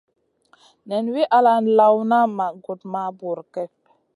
Nen 0.87 1.05
wi 1.13 1.23
ala 1.37 1.53
lawna 1.77 2.19
ma 2.37 2.47
gudmaha 2.63 3.09
bur 3.19 3.39
kep. 3.53 3.73